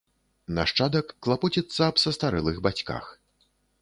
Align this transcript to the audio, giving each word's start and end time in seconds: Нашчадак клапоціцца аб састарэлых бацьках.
Нашчадак 0.59 1.11
клапоціцца 1.27 1.81
аб 1.91 1.99
састарэлых 2.05 2.57
бацьках. 2.69 3.05